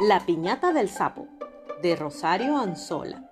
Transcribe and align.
La 0.00 0.24
piñata 0.24 0.72
del 0.72 0.88
sapo, 0.88 1.28
de 1.82 1.94
Rosario 1.94 2.56
Anzola. 2.56 3.30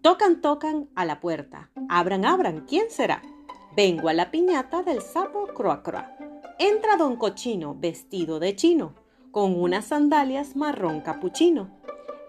Tocan, 0.00 0.40
tocan 0.40 0.88
a 0.94 1.04
la 1.04 1.20
puerta. 1.20 1.70
Abran, 1.90 2.24
abran, 2.24 2.64
¿quién 2.66 2.88
será? 2.88 3.20
Vengo 3.76 4.08
a 4.08 4.14
la 4.14 4.30
piñata 4.30 4.82
del 4.82 5.02
sapo 5.02 5.46
croa 5.48 5.82
croa. 5.82 6.16
Entra 6.58 6.96
don 6.96 7.16
Cochino, 7.16 7.76
vestido 7.78 8.40
de 8.40 8.56
chino, 8.56 8.94
con 9.30 9.60
unas 9.60 9.84
sandalias 9.84 10.56
marrón 10.56 11.02
capuchino. 11.02 11.68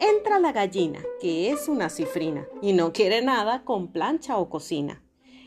Entra 0.02 0.40
la 0.40 0.52
gallina, 0.52 1.00
que 1.22 1.50
es 1.50 1.70
una 1.70 1.88
cifrina, 1.88 2.46
y 2.62 2.74
no 2.74 2.92
quiere 2.92 3.22
nada 3.22 3.64
con 3.64 3.94
plancha 3.94 4.38
o 4.38 4.50
cocina. 4.50 5.02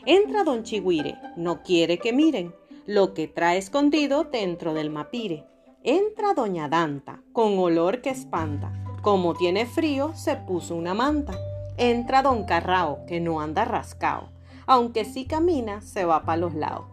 Entra 0.07 0.43
don 0.43 0.63
Chigüire, 0.63 1.19
no 1.37 1.61
quiere 1.61 1.99
que 1.99 2.11
miren 2.11 2.55
lo 2.87 3.13
que 3.13 3.27
trae 3.27 3.59
escondido 3.59 4.23
dentro 4.23 4.73
del 4.73 4.89
mapire. 4.89 5.45
Entra 5.85 6.33
doña 6.33 6.69
Danta, 6.69 7.19
con 7.33 7.59
olor 7.59 7.99
que 7.99 8.09
espanta. 8.09 8.71
Como 9.01 9.33
tiene 9.33 9.65
frío, 9.65 10.13
se 10.15 10.37
puso 10.37 10.77
una 10.77 10.93
manta. 10.93 11.33
Entra 11.75 12.21
don 12.21 12.45
Carrao, 12.45 13.05
que 13.05 13.19
no 13.19 13.41
anda 13.41 13.65
rascao. 13.65 14.29
Aunque 14.65 15.03
sí 15.03 15.25
camina, 15.25 15.81
se 15.81 16.05
va 16.05 16.23
para 16.23 16.37
los 16.37 16.53
lados. 16.53 16.85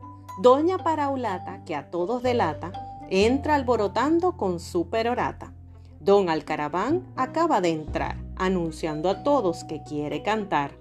Doña 0.42 0.78
Paraulata, 0.78 1.64
que 1.64 1.76
a 1.76 1.88
todos 1.92 2.24
delata, 2.24 2.72
entra 3.10 3.54
alborotando 3.54 4.36
con 4.36 4.58
su 4.58 4.90
perorata. 4.90 5.52
Don 6.00 6.28
Alcaraván 6.28 7.06
acaba 7.14 7.60
de 7.60 7.68
entrar, 7.68 8.16
anunciando 8.34 9.08
a 9.08 9.22
todos 9.22 9.62
que 9.62 9.84
quiere 9.84 10.24
cantar. 10.24 10.72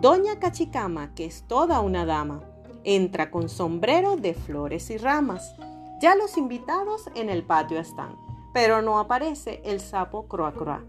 Doña 0.00 0.38
Cachicama, 0.38 1.16
que 1.16 1.24
es 1.24 1.42
toda 1.48 1.80
una 1.80 2.06
dama, 2.06 2.44
entra 2.84 3.32
con 3.32 3.48
sombrero 3.48 4.14
de 4.14 4.34
flores 4.34 4.88
y 4.90 4.98
ramas. 4.98 5.56
Ya 6.00 6.14
los 6.14 6.38
invitados 6.38 7.10
en 7.14 7.28
el 7.28 7.44
patio 7.44 7.78
están, 7.78 8.16
pero 8.54 8.80
no 8.80 8.98
aparece 8.98 9.60
el 9.66 9.80
sapo 9.80 10.28
croa 10.28 10.54
croa. 10.54 10.82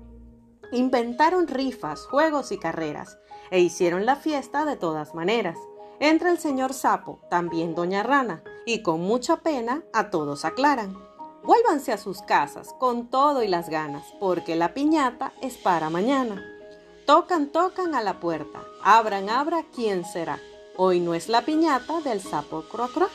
Inventaron 0.71 1.49
rifas, 1.49 2.05
juegos 2.05 2.53
y 2.53 2.57
carreras 2.57 3.19
e 3.49 3.59
hicieron 3.59 4.05
la 4.05 4.15
fiesta 4.15 4.63
de 4.63 4.77
todas 4.77 5.13
maneras. 5.13 5.57
Entra 5.99 6.31
el 6.31 6.39
señor 6.39 6.73
sapo, 6.73 7.19
también 7.29 7.75
doña 7.75 8.03
rana, 8.03 8.41
y 8.65 8.83
con 8.83 9.01
mucha 9.01 9.41
pena 9.41 9.83
a 9.91 10.11
todos 10.11 10.45
aclaran. 10.45 10.97
Vuélvanse 11.43 11.91
a 11.91 11.97
sus 11.97 12.21
casas 12.21 12.73
con 12.79 13.09
todo 13.09 13.43
y 13.43 13.49
las 13.49 13.67
ganas, 13.67 14.05
porque 14.17 14.55
la 14.55 14.73
piñata 14.73 15.33
es 15.41 15.57
para 15.57 15.89
mañana. 15.89 16.41
Tocan, 17.05 17.51
tocan 17.51 17.95
a 17.95 18.01
la 18.01 18.21
puerta. 18.21 18.63
Abran, 18.81 19.29
abra, 19.29 19.65
¿quién 19.75 20.05
será? 20.05 20.39
Hoy 20.77 21.01
no 21.01 21.13
es 21.15 21.27
la 21.27 21.41
piñata 21.41 21.99
del 21.99 22.21
sapo 22.21 22.63
croa 22.71 22.87
croa. 22.87 23.09